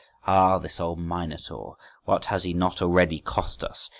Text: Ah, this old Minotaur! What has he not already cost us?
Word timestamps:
Ah, 0.25 0.57
this 0.57 0.79
old 0.79 0.97
Minotaur! 0.97 1.77
What 2.05 2.25
has 2.25 2.43
he 2.43 2.55
not 2.55 2.81
already 2.81 3.19
cost 3.19 3.63
us? 3.63 3.87